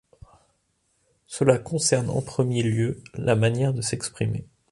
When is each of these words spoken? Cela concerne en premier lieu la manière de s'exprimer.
Cela 1.27 1.59
concerne 1.59 2.09
en 2.09 2.23
premier 2.23 2.63
lieu 2.63 3.03
la 3.13 3.35
manière 3.35 3.71
de 3.71 3.81
s'exprimer. 3.81 4.47